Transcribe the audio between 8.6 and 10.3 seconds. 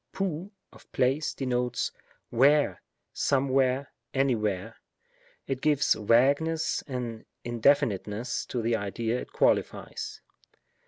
the idea it qualifies.